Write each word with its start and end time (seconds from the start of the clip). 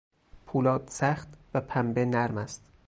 پولاد 0.45 0.87
سخت 0.87 1.27
و 1.53 1.61
پنبه 1.61 2.05
نرم 2.05 2.37
است. 2.37 2.71